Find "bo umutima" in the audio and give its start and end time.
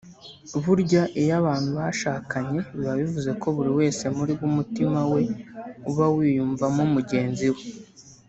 4.37-4.99